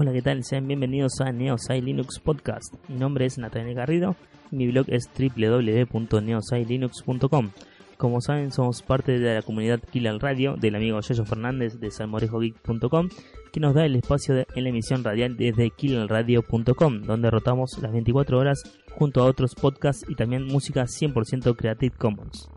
[0.00, 0.42] Hola, ¿qué tal?
[0.44, 2.72] Sean bienvenidos a Neosci Linux Podcast.
[2.88, 4.16] Mi nombre es Natalia Garrido
[4.50, 7.50] y mi blog es www.neoscilinux.com.
[7.98, 13.10] Como saben, somos parte de la comunidad Kill Radio del amigo Yayo Fernández de salmorejogeek.com,
[13.52, 17.92] que nos da el espacio de- en la emisión radial desde killalradio.com, donde rotamos las
[17.92, 22.48] 24 horas junto a otros podcasts y también música 100% Creative Commons.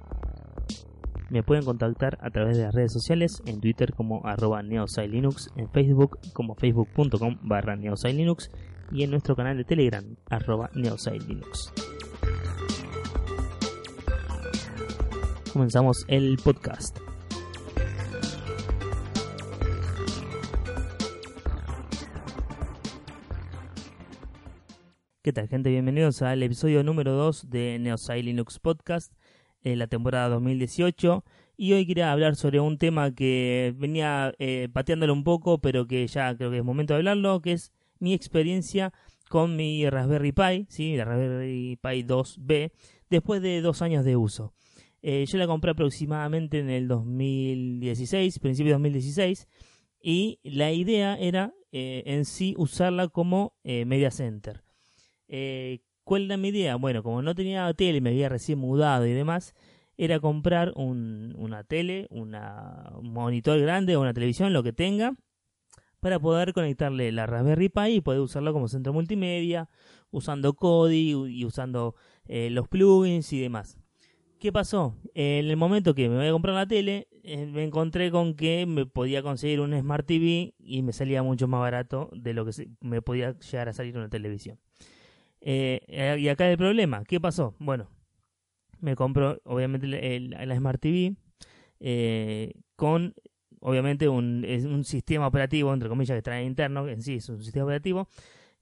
[1.30, 5.70] Me pueden contactar a través de las redes sociales, en Twitter como arroba neoscilinux, en
[5.70, 8.52] Facebook como facebook.com barra neoscilinux
[8.92, 11.74] y en nuestro canal de Telegram arroba neoscilinux.
[15.52, 16.98] Comenzamos el podcast.
[25.24, 25.70] ¿Qué tal gente?
[25.70, 29.14] Bienvenidos al episodio número 2 de Neosci Linux Podcast
[29.64, 31.24] en la temporada 2018
[31.58, 36.06] y hoy quería hablar sobre un tema que venía eh, pateándolo un poco pero que
[36.08, 38.94] ya creo que es momento de hablarlo que es mi experiencia
[39.30, 40.96] con mi Raspberry Pi, ¿sí?
[40.96, 42.72] la Raspberry Pi 2B
[43.10, 44.54] después de dos años de uso.
[45.02, 49.48] Eh, yo la compré aproximadamente en el 2016, principio de 2016
[50.02, 54.64] y la idea era eh, en sí usarla como eh, media center.
[56.04, 56.76] ¿Cuál era mi idea?
[56.76, 59.54] Bueno, como no tenía tele, me había recién mudado y demás,
[59.98, 62.36] era comprar un- una tele, un
[63.04, 65.16] monitor grande o una televisión, lo que tenga,
[66.00, 69.70] para poder conectarle la Raspberry Pi y poder usarlo como centro multimedia,
[70.12, 71.96] usando Kodi y usando
[72.28, 73.78] eh, los plugins y demás.
[74.40, 74.98] ¿Qué pasó?
[75.14, 78.66] En el momento que me voy a comprar la tele, eh, me encontré con que
[78.66, 82.52] me podía conseguir un Smart TV y me salía mucho más barato de lo que
[82.82, 84.60] me podía llegar a salir una televisión.
[85.46, 87.54] Eh, y acá el problema, ¿qué pasó?
[87.60, 87.90] Bueno,
[88.80, 91.16] me compro obviamente la Smart TV
[91.80, 93.14] eh, con
[93.60, 97.44] obviamente un, es un sistema operativo, entre comillas, que trae interno, en sí es un
[97.44, 98.08] sistema operativo.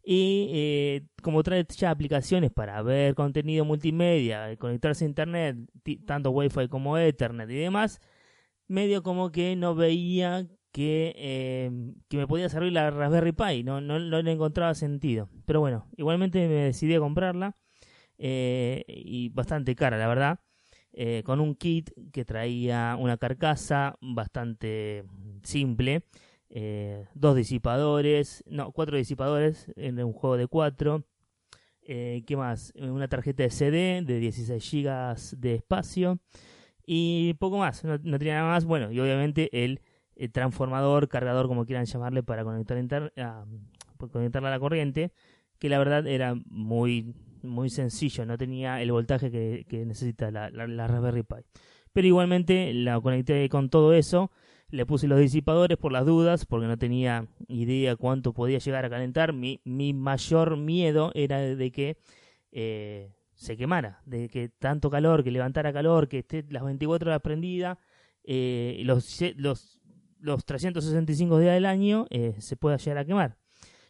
[0.04, 5.58] Y eh, como trae ya aplicaciones para ver contenido multimedia, conectarse a internet,
[6.08, 8.00] tanto Wi-Fi como Ethernet y demás,
[8.68, 11.72] medio como que no veía que, eh,
[12.10, 15.30] que me podía servir la Raspberry Pi, no, no, le encontraba sentido.
[15.46, 17.56] Pero bueno, igualmente me decidí a comprarla
[18.18, 20.40] eh, y bastante cara, la verdad.
[20.94, 25.06] eh, con un kit que traía una carcasa bastante
[25.44, 26.04] simple,
[26.50, 31.06] eh, dos disipadores, no, cuatro disipadores en un juego de cuatro.
[31.84, 32.72] ¿Qué más?
[32.76, 36.20] Una tarjeta de CD de 16 GB de espacio
[36.86, 38.66] y poco más, no, no tenía nada más.
[38.66, 39.82] Bueno, y obviamente el,
[40.16, 43.46] eh, transformador, cargador, como quieran llamarle, para conectar inter- a-
[43.98, 45.12] para conectarla a la corriente,
[45.60, 47.14] que la verdad era muy,
[47.44, 51.36] muy sencillo, no tenía el voltaje que, que necesita la, la- Raspberry Pi.
[51.94, 54.32] Pero igualmente la conecté con todo eso,
[54.70, 58.90] le puse los disipadores por las dudas, porque no tenía idea cuánto podía llegar a
[58.90, 59.34] calentar.
[59.34, 61.98] Mi, mi mayor miedo era de que
[62.54, 67.22] eh, se quemara, de que tanto calor, que levantara calor, que esté las 24 horas
[67.22, 67.80] prendida,
[68.24, 69.81] eh, los, los,
[70.22, 73.38] los 365 días del año eh, se pueda llegar a quemar.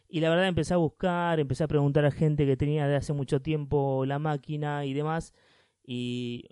[0.08, 3.12] Y la verdad empecé a buscar, empecé a preguntar a gente que tenía de hace
[3.12, 5.32] mucho tiempo la máquina y demás.
[5.84, 6.48] Y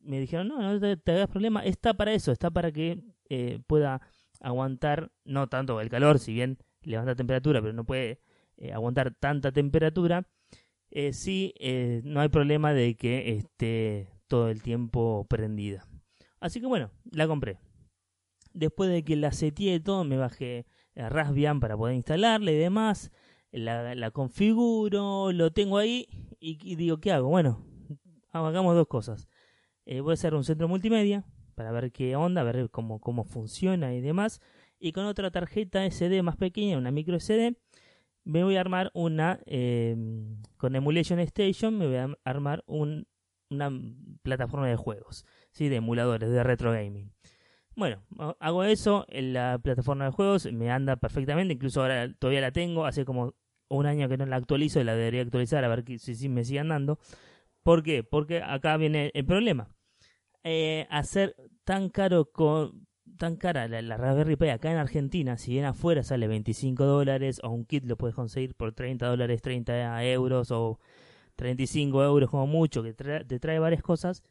[0.00, 3.60] me dijeron, no, no te, te hagas problema, está para eso, está para que eh,
[3.66, 4.00] pueda
[4.40, 8.20] aguantar, no tanto el calor, si bien levanta temperatura, pero no puede
[8.56, 10.26] eh, aguantar tanta temperatura.
[11.12, 11.54] Sí,
[12.04, 15.86] no hay problema de que esté todo el tiempo prendida.
[16.38, 17.58] Así que bueno, la compré.
[18.54, 20.66] Después de que la seteé todo, me bajé
[20.96, 23.10] a Raspbian para poder instalarla y demás.
[23.50, 26.08] La, la configuro, lo tengo ahí
[26.40, 27.28] y, y digo, ¿qué hago?
[27.28, 27.64] Bueno,
[28.32, 29.28] hagamos dos cosas.
[29.84, 33.94] Eh, voy a hacer un centro multimedia para ver qué onda, ver cómo, cómo funciona
[33.94, 34.40] y demás.
[34.78, 37.56] Y con otra tarjeta SD más pequeña, una micro SD,
[38.24, 39.96] me voy a armar una, eh,
[40.56, 43.06] con Emulation Station, me voy a armar un,
[43.50, 43.70] una
[44.22, 45.68] plataforma de juegos, ¿sí?
[45.68, 47.12] de emuladores, de retro gaming.
[47.74, 48.02] Bueno,
[48.38, 52.84] hago eso en la plataforma de juegos, me anda perfectamente, incluso ahora todavía la tengo,
[52.84, 53.34] hace como
[53.68, 56.44] un año que no la actualizo y la debería actualizar a ver si, si me
[56.44, 56.98] sigue andando.
[57.62, 58.04] ¿Por qué?
[58.04, 59.68] Porque acá viene el problema.
[60.44, 62.86] Eh, hacer tan caro con
[63.18, 67.50] tan cara la, Raspberry Pi acá en Argentina, si bien afuera sale 25 dólares o
[67.50, 70.80] un kit lo puedes conseguir por 30 dólares, 30 euros o
[71.36, 74.24] 35 euros como mucho, que te trae varias cosas,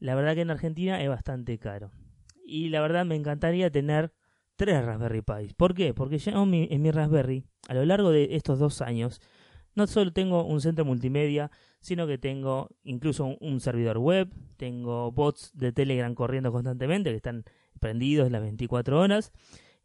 [0.00, 1.92] la verdad que en Argentina es bastante caro.
[2.52, 4.12] Y la verdad me encantaría tener
[4.56, 5.54] tres Raspberry Pi.
[5.56, 5.94] ¿Por qué?
[5.94, 9.22] Porque yo en mi, en mi Raspberry, a lo largo de estos dos años,
[9.74, 11.50] no solo tengo un centro multimedia,
[11.80, 14.28] sino que tengo incluso un, servidor web,
[14.58, 17.44] tengo bots de Telegram corriendo constantemente que están
[17.80, 19.32] prendidos las 24 horas.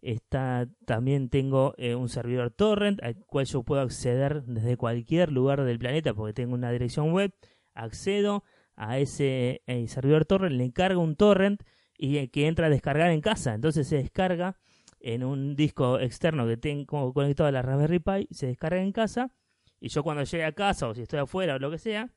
[0.02, 5.64] Está, también tengo eh, un servidor torrent al cual yo puedo acceder desde cualquier lugar
[5.64, 7.34] del planeta porque tengo una dirección web.
[7.74, 8.44] Accedo
[8.75, 11.64] a ese eh, servidor torrent, le encargo un torrent
[11.97, 13.53] y que entra a descargar en casa.
[13.53, 14.57] Entonces se descarga
[14.99, 19.31] en un disco externo que tengo conectado a la Raspberry Pi, se descarga en casa
[19.79, 22.11] y yo cuando llegue a casa o si estoy afuera o lo que sea,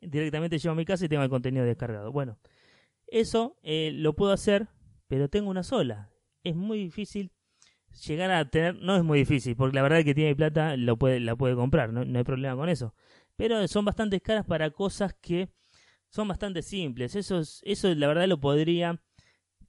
[0.00, 2.12] directamente llego a mi casa y tengo el contenido descargado.
[2.12, 2.38] Bueno,
[3.06, 4.68] eso eh, lo puedo hacer,
[5.08, 6.10] pero tengo una sola.
[6.44, 7.32] Es muy difícil
[8.06, 10.96] llegar a tener, no es muy difícil, porque la verdad es que tiene plata lo
[10.96, 12.94] puede, la puede comprar, no, no hay problema con eso.
[13.36, 15.50] Pero son bastante caras para cosas que
[16.10, 17.14] son bastante simples.
[17.16, 19.00] Eso, eso la verdad lo podría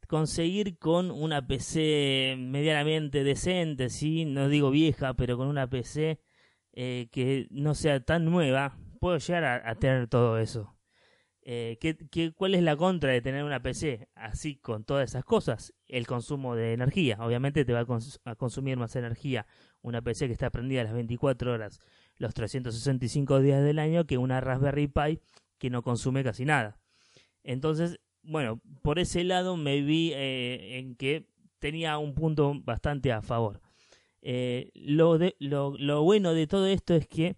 [0.08, 6.20] conseguir con una PC medianamente decente, sí, no digo vieja, pero con una PC
[6.74, 10.76] eh, que no sea tan nueva, puedo llegar a, tener todo eso.
[11.42, 15.74] Eh, ¿qué, cuál es la contra de tener una PC así con todas esas cosas?
[15.88, 17.18] El consumo de energía.
[17.20, 17.86] Obviamente te va
[18.26, 19.46] a, consumir más energía
[19.82, 21.80] una PC que está prendida las 24 horas,
[22.18, 25.22] los 365 días del año, que una Raspberry Pi
[25.58, 26.78] que no consume casi nada.
[27.44, 31.28] Entonces, bueno, por ese lado me vi eh, en que
[31.60, 33.62] tenía un punto bastante a favor.
[34.22, 37.38] Eh, lo, de, lo, bueno de todo esto es que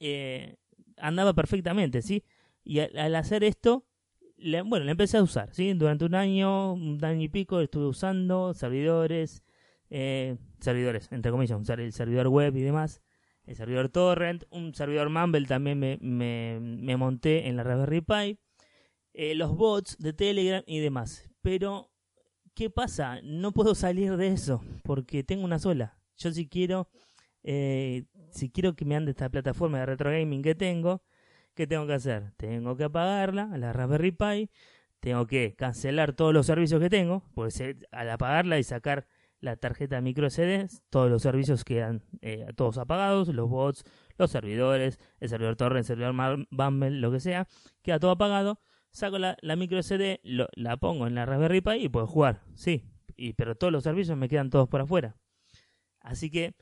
[0.00, 0.56] eh,
[0.96, 2.24] andaba perfectamente, ¿sí?
[2.64, 3.84] Y al, hacer esto,
[4.64, 5.74] bueno, le empecé a usar, ¿sí?
[5.74, 9.42] Durante un año, un año y pico estuve usando servidores,
[9.90, 13.01] eh, servidores, entre comillas, usar el servidor web y demás,
[13.44, 18.38] el servidor torrent, un servidor Mumble también me, me, monté en la Raspberry Pi,
[19.34, 21.28] los bots de Telegram y demás.
[21.42, 21.90] Pero
[22.54, 23.20] ¿qué pasa?
[23.22, 25.98] No puedo salir de eso porque tengo una sola.
[26.16, 26.88] Yo si quiero,
[27.42, 31.02] eh, si quiero que me ande esta plataforma de retro gaming que tengo,
[31.54, 32.32] ¿qué tengo que hacer?
[32.36, 34.50] Tengo que apagarla, la Raspberry Pi,
[35.00, 37.60] tengo que cancelar todos los servicios que tengo, pues
[37.90, 39.06] al apagarla y sacar
[39.42, 43.84] la tarjeta micro SD, todos los servicios quedan eh, todos apagados, los bots,
[44.16, 47.46] los servidores, el servidor torrent, el servidor Bumble, lo que sea,
[47.82, 48.58] queda todo apagado
[48.92, 52.84] saco la, micro SD, la pongo en la Raspberry Pi y puedo jugar, sí,
[53.16, 55.16] y, pero todos los servicios me quedan todos por afuera.
[56.00, 56.54] Así que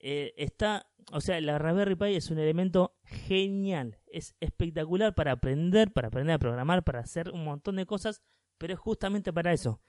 [0.00, 5.92] eh, está, o sea, la Raspberry Pi es un elemento genial, es espectacular para aprender,
[5.92, 8.22] para aprender a programar, para hacer un montón de cosas,
[8.56, 9.80] pero es justamente para eso,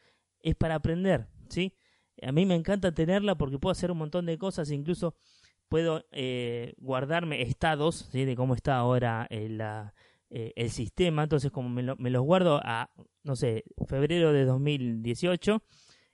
[0.42, 1.74] es para aprender, ¿sí?
[2.24, 5.16] A mí me encanta tenerla porque puedo hacer un montón de cosas, incluso
[5.70, 8.26] puedo eh, guardarme estados ¿sí?
[8.26, 9.58] de cómo está ahora eh,
[10.30, 12.90] eh, el sistema, entonces como me, me, los guardo a,
[13.24, 15.64] no sé, febrero de 2018,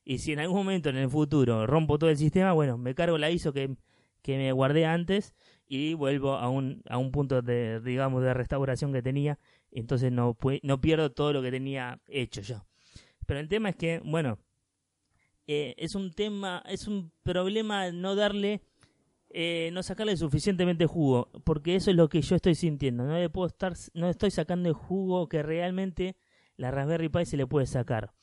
[0.04, 3.18] y si en algún momento en el futuro rompo todo el sistema, bueno, me cargo
[3.18, 3.76] la ISO que,
[4.22, 5.34] que me guardé antes
[5.68, 9.40] y vuelvo a un, a un punto de, digamos, de restauración que tenía,
[9.72, 12.66] entonces no, no pierdo todo lo que tenía hecho yo.
[13.26, 14.38] Pero el tema es que, bueno,
[15.48, 18.62] eh, es un tema, es un problema no darle
[19.38, 23.04] eh, no sacarle suficientemente jugo, porque eso es lo que yo estoy sintiendo.
[23.04, 26.16] No le puedo estar, no estoy sacando el jugo que realmente
[26.56, 28.14] la Raspberry Pi se le puede sacar.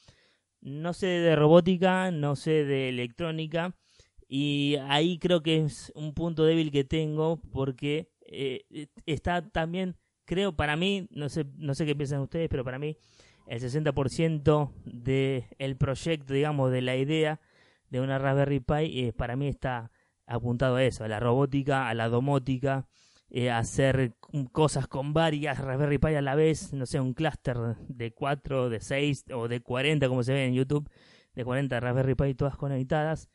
[0.62, 3.76] No sé de robótica, no sé de electrónica,
[4.26, 10.57] y ahí creo que es un punto débil que tengo, porque eh, está también, creo
[10.57, 12.97] para mí, no sé, no sé qué piensan ustedes, pero para mí
[13.52, 17.38] el 60% del el proyecto, digamos, de la idea
[17.90, 19.90] de una Raspberry Pi, eh, para mí está
[20.26, 22.87] apuntado a eso, a la robótica, a la domótica,
[23.28, 24.14] eh, hacer
[24.52, 28.80] cosas con varias Raspberry Pi a la vez, no sé, un clúster de 4, de
[28.80, 30.88] 6 o de 40 como se ve en YouTube,
[31.35, 33.28] de 40 Raspberry Pi todas conectadas.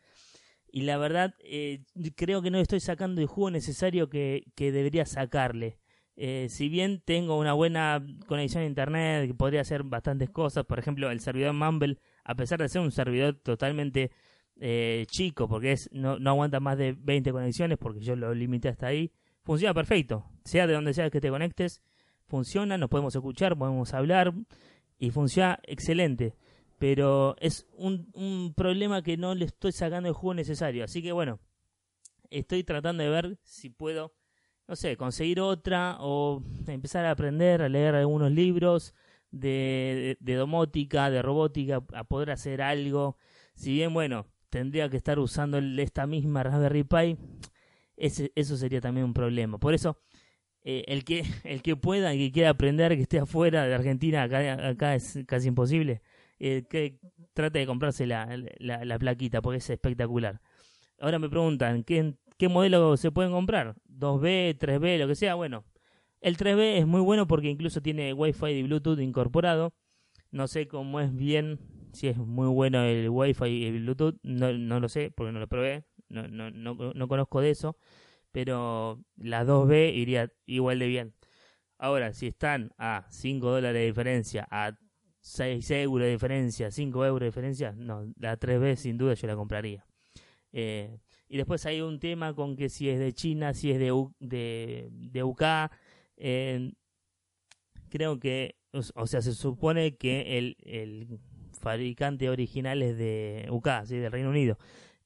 [0.72, 1.84] Y la verdad, eh,
[2.16, 5.78] creo que no estoy sacando el jugo necesario que, que debería sacarle.
[6.20, 10.80] Eh, si bien tengo una buena conexión a internet, que podría hacer bastantes cosas, por
[10.80, 14.10] ejemplo, el servidor Mumble, a pesar de ser un servidor totalmente
[14.60, 18.88] eh, chico, porque es no, aguanta más de 20 conexiones, porque yo lo limité hasta
[18.88, 19.12] ahí.
[19.44, 21.84] Funciona perfecto, sea de donde sea que te conectes,
[22.26, 24.34] funciona, nos podemos escuchar, podemos hablar
[24.98, 26.36] y funciona excelente.
[26.80, 30.84] pero es un, un problema que no le estoy sacando el jugo necesario.
[30.84, 31.40] Así que bueno,
[32.32, 34.14] estoy tratando de ver si puedo,
[34.68, 38.94] no sé, conseguir otra o empezar a aprender, a leer algunos libros
[39.32, 43.18] de, domótica, de robótica, a poder hacer algo.
[43.56, 47.18] Si bien, bueno, tendría que estar usando esta misma Raspberry Pi,
[47.96, 49.58] ese, eso sería también un problema.
[49.58, 49.98] Por eso,
[50.64, 54.24] eh, el, que, el que pueda, el que quiera aprender, que esté afuera de Argentina,
[54.24, 56.02] acá, acá es casi imposible
[56.40, 57.00] eh, que
[57.34, 58.28] trate de comprarse la,
[58.60, 60.42] la, plaquita porque es espectacular.
[61.00, 63.76] Ahora me preguntan, ¿qué, ¿qué modelo se pueden comprar?
[63.98, 65.36] ¿2B, 3B, lo que sea?
[65.36, 65.66] Bueno,
[66.22, 69.74] el 3B es muy bueno porque incluso tiene Wi-Fi y Bluetooth incorporado.
[70.32, 71.60] No sé cómo es bien,
[71.94, 75.48] si es muy bueno el Wi-Fi y el Bluetooth, no, lo sé porque no lo
[75.48, 77.78] probé, no conozco de eso,
[78.32, 81.14] pero la 2B iría igual de bien.
[81.78, 84.78] Ahora, si están a 5 dólares de diferencia, a
[85.22, 89.36] 6 euros de diferencia, 5 euros de diferencia, no, la 3B sin duda yo la
[89.36, 89.86] compraría.
[90.52, 93.94] Eh, y después hay un tema con que si es de China, si es de,
[94.20, 95.44] de, de UK,
[97.90, 101.20] creo que, o, sea, se supone que el, el,
[101.60, 103.98] fabricante original es de UK, ¿sí?
[103.98, 104.58] del Reino Unido,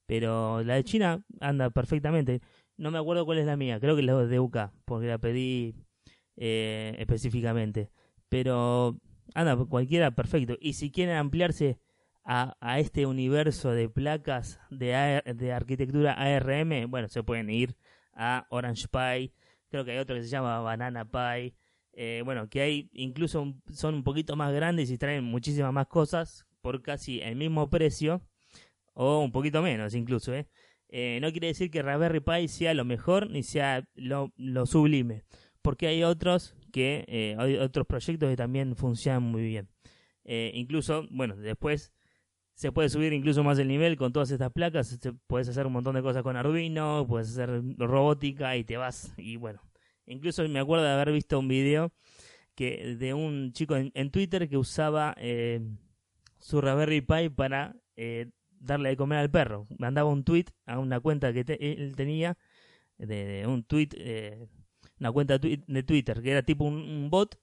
[0.06, 2.40] pero la de China anda perfectamente.
[2.76, 5.74] No me acuerdo cuál es la mía, creo que la de UK, porque la pedí
[6.36, 7.90] eh, específicamente.
[8.28, 8.98] Pero
[9.34, 10.56] anda, cualquiera, perfecto.
[10.60, 11.78] Y si quieren ampliarse
[12.24, 17.76] a, este universo de placas de, de arquitectura ARM, bueno, se pueden ir
[18.14, 19.32] a Orange Pi,
[19.68, 21.54] creo que hay otro que se llama Banana Pi,
[21.94, 26.46] eh, bueno, que hay incluso son un poquito más grandes y traen muchísimas más cosas
[26.60, 28.22] por casi el mismo precio
[28.94, 30.46] o un poquito menos incluso, ¿eh?
[30.88, 35.24] Eh, no quiere decir que Raspberry Pi sea lo mejor ni sea lo, lo sublime,
[35.62, 39.68] porque hay otros que hay otros proyectos que también funcionan muy bien.
[40.24, 41.92] Incluso, bueno, después
[42.54, 44.98] se puede subir incluso más el nivel con todas estas placas.
[45.26, 49.12] puedes hacer un montón de cosas con Arduino, puedes hacer robótica y te vas.
[49.16, 49.60] Y bueno,
[50.06, 51.92] incluso me acuerdo de haber visto un video
[52.54, 55.60] que de un chico en, Twitter que usaba eh,
[56.38, 57.76] su Raspberry Pi para
[58.60, 59.66] darle de comer al perro.
[59.78, 62.36] Mandaba un tweet a una cuenta que él tenía,
[62.98, 63.88] de, un tweet
[65.02, 67.38] una cuenta de Twitter que era tipo un, bot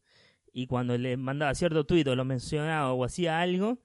[0.54, 3.80] y cuando le mandaba cierto tweet o lo mencionaba o hacía algo,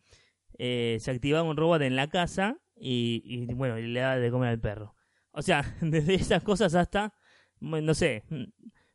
[0.58, 4.60] eh, se activaba un robot en la casa y, bueno, le daba de comer al
[4.60, 4.94] perro.
[5.32, 7.14] O sea, desde esas cosas hasta,
[7.60, 8.24] no sé,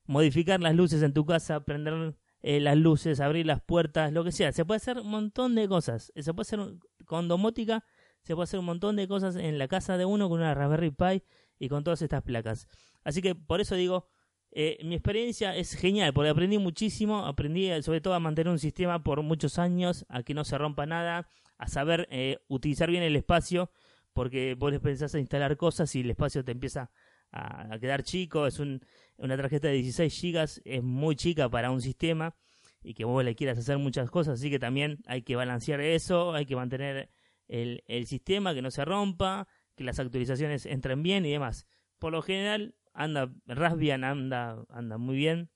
[0.05, 4.31] modificar las luces en tu casa, prender eh, las luces, abrir las puertas, lo que
[4.31, 4.51] sea.
[4.51, 6.11] Se puede hacer un montón de cosas.
[6.15, 6.59] Se puede hacer
[7.05, 7.83] con domótica,
[8.23, 10.91] se puede hacer un montón de cosas en la casa de uno con una Raspberry
[10.91, 11.23] Pi
[11.59, 12.67] y con todas estas placas.
[13.03, 14.07] Así que por eso digo,
[14.51, 18.59] eh, mi experiencia es genial porque aprendí muchísimo, aprendí eh, sobre todo a mantener un
[18.59, 21.27] sistema por muchos años, a que no se rompa nada,
[21.59, 23.69] a saber eh, utilizar bien el espacio,
[24.13, 26.89] porque vos pensás a instalar cosas y el espacio te empieza
[27.31, 32.35] a, quedar chico, es una tarjeta de 16 GB, es muy chica para un sistema
[32.81, 36.33] y que vos le quieras hacer muchas cosas, así que también hay que balancear eso,
[36.33, 37.09] hay que mantener
[37.47, 41.67] el, el sistema, que no se rompa, que las actualizaciones entren bien y demás.
[41.99, 45.49] Por lo general, anda, Raspbian anda, anda muy bien,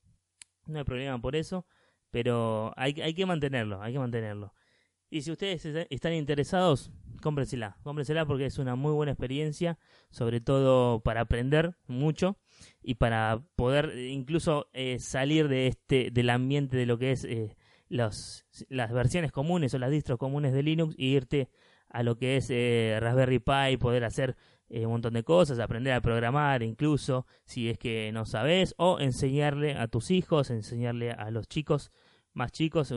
[0.66, 1.66] no hay problema por eso,
[2.12, 4.54] pero hay, hay que mantenerlo, hay que mantenerlo.
[5.14, 6.90] Y si ustedes están interesados,
[7.22, 9.78] cómprensela, cómprensela porque es una muy buena experiencia,
[10.10, 12.36] sobre todo para aprender mucho
[12.82, 17.56] y para poder incluso eh, salir de este del ambiente de lo que es eh,
[17.90, 18.44] las
[18.92, 21.48] versiones comunes o las distros comunes de Linux y irte
[21.90, 24.36] a lo que es eh, Raspberry Pi, poder hacer
[24.68, 29.00] eh, un montón de cosas, aprender a programar incluso si es que no sabes, o
[29.00, 31.92] enseñarle a tus hijos, enseñarle a los chicos
[32.34, 32.92] más chicos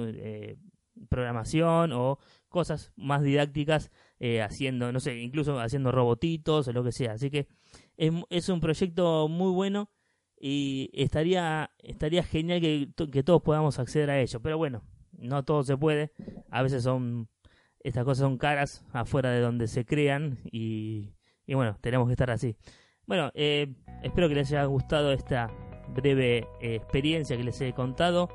[1.09, 6.93] programación o cosas más didácticas eh, haciendo, no sé, incluso haciendo robotitos o lo que
[6.93, 7.12] sea.
[7.12, 7.49] Así que
[7.97, 9.91] es, es un proyecto muy bueno
[10.38, 14.41] y estaría, estaría genial que, que todos podamos acceder a ello.
[14.41, 16.12] Pero bueno, no todo se puede.
[16.50, 17.29] A veces son
[17.81, 22.31] estas cosas son caras afuera de donde se crean y y bueno, tenemos que estar
[22.31, 22.57] así.
[23.07, 23.73] Bueno, eh,
[24.03, 25.50] espero que les haya gustado esta
[25.95, 28.29] breve eh, experiencia que les he contado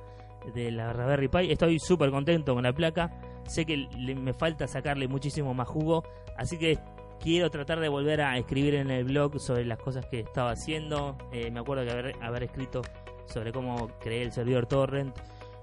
[0.54, 1.52] de la Raspberry Pi.
[1.52, 3.12] Estoy súper contento con la placa.
[3.46, 6.04] Sé que me falta sacarle muchísimo más jugo.
[6.38, 6.80] Así que
[7.20, 11.18] quiero tratar de volver a escribir en el blog sobre las cosas que estaba haciendo.
[11.32, 12.82] Eh, me acuerdo de haber, haber escrito
[13.26, 15.16] sobre cómo creé el servidor torrent,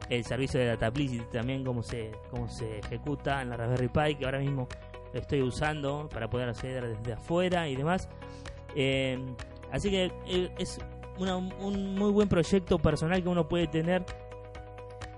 [0.08, 4.24] el servicio de Dataplicity también, cómo se, cómo se ejecuta en la Raspberry Pi, que
[4.24, 4.68] ahora mismo
[5.12, 8.08] estoy usando para poder acceder desde afuera y demás.
[8.74, 9.18] Eh,
[9.70, 10.78] así que eh, es
[11.18, 14.04] un muy buen proyecto personal que uno puede tener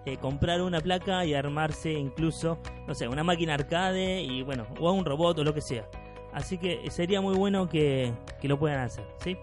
[0.07, 4.93] eh, comprar una placa y armarse incluso, no sé, una máquina arcade y bueno, o
[4.93, 5.89] un robot o lo que sea.
[6.33, 9.37] Así que sería muy bueno que, que lo puedan hacer, ¿sí?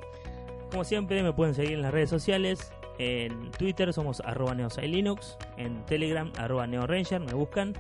[0.72, 5.86] Como siempre me pueden seguir en las redes sociales, en Twitter somos arroba neosailinux, en
[5.86, 7.74] Telegram arroba neoranger, me buscan.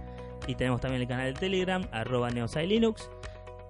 [0.45, 3.09] Y tenemos también el canal de Telegram arroba neosailinux.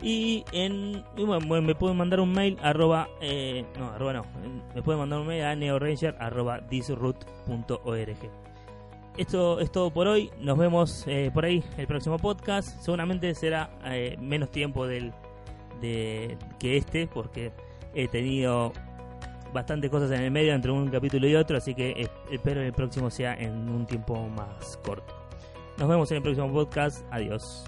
[0.02, 4.26] Y en bueno, me pueden mandar un mail arroba, eh, no, arroba no,
[4.76, 8.47] me pueden mandar un mail a neoranger arroba disroot.org.
[9.18, 13.72] Esto es todo por hoy, nos vemos eh, por ahí el próximo podcast, seguramente será
[13.86, 15.12] eh, menos tiempo del,
[15.82, 17.52] de, que este porque
[17.96, 18.74] he tenido
[19.52, 23.10] bastante cosas en el medio entre un capítulo y otro, así que espero el próximo
[23.10, 25.16] sea en un tiempo más corto.
[25.78, 27.04] Nos vemos en el próximo podcast.
[27.12, 27.66] Adiós.